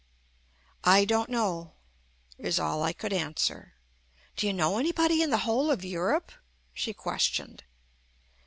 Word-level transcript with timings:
"I 0.83 1.05
don't 1.05 1.29
know," 1.29 1.75
is 2.39 2.57
all 2.57 2.81
I 2.81 2.91
could 2.91 3.13
answer. 3.13 3.75
"Do 4.35 4.47
you 4.47 4.51
know 4.53 4.79
anybody 4.79 5.21
in 5.21 5.29
the 5.29 5.37
whole 5.45 5.69
of 5.69 5.85
Europe?" 5.85 6.31
she 6.73 6.91
questioned. 6.91 7.65